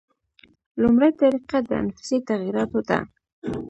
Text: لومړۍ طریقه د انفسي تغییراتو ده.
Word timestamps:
لومړۍ 0.81 1.11
طریقه 1.21 1.57
د 1.67 1.69
انفسي 1.83 2.17
تغییراتو 2.29 2.79
ده. 2.89 2.99